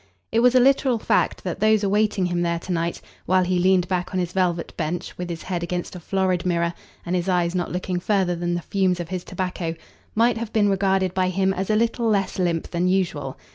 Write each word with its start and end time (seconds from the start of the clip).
It 0.31 0.39
was 0.39 0.55
a 0.55 0.59
literal 0.59 0.97
fact 0.97 1.43
that 1.43 1.59
those 1.59 1.83
awaiting 1.83 2.25
him 2.25 2.41
there 2.41 2.57
to 2.57 2.71
night, 2.71 3.01
while 3.27 3.43
he 3.43 3.59
leaned 3.59 3.87
back 3.87 4.15
on 4.15 4.19
his 4.19 4.31
velvet 4.33 4.75
bench 4.75 5.15
with 5.15 5.29
his 5.29 5.43
head 5.43 5.61
against 5.61 5.95
a 5.95 5.99
florid 5.99 6.43
mirror 6.43 6.73
and 7.05 7.15
his 7.15 7.29
eyes 7.29 7.53
not 7.53 7.71
looking 7.71 7.99
further 7.99 8.35
than 8.35 8.55
the 8.55 8.63
fumes 8.63 8.99
of 8.99 9.09
his 9.09 9.23
tobacco, 9.23 9.75
might 10.15 10.39
have 10.39 10.51
been 10.51 10.69
regarded 10.69 11.13
by 11.13 11.29
him 11.29 11.53
as 11.53 11.69
a 11.69 11.75
little 11.75 12.09
less 12.09 12.39
limp 12.39 12.71
than 12.71 12.87
usual. 12.87 13.37